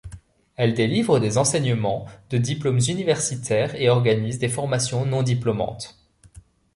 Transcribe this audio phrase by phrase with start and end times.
[0.55, 5.95] Elle délivre des enseignements de Diplômes Universitaires et organise des formations non diplômantes.